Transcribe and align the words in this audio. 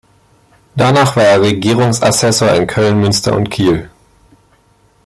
Danach 0.75 1.15
war 1.15 1.25
er 1.25 1.41
Regierungsassessor 1.43 2.49
in 2.55 2.65
Köln, 2.65 2.99
Münster 3.01 3.35
und 3.35 3.51
Kiel. 3.51 3.87